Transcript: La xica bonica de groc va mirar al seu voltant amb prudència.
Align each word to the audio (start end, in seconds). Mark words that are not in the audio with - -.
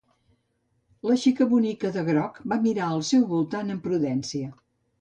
La 1.09 1.17
xica 1.23 1.47
bonica 1.51 1.93
de 1.99 2.05
groc 2.09 2.41
va 2.55 2.59
mirar 2.65 2.89
al 2.89 3.07
seu 3.13 3.29
voltant 3.37 3.73
amb 3.77 3.87
prudència. 3.89 4.53